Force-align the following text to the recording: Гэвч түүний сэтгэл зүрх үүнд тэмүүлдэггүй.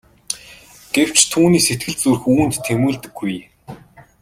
Гэвч 0.93 1.17
түүний 1.31 1.63
сэтгэл 1.67 1.95
зүрх 2.01 2.23
үүнд 2.33 2.53
тэмүүлдэггүй. 2.65 3.35